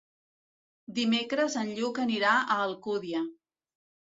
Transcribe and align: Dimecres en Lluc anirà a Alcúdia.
Dimecres 0.99 1.57
en 1.65 1.69
Lluc 1.81 2.01
anirà 2.07 2.33
a 2.39 2.59
Alcúdia. 2.65 3.25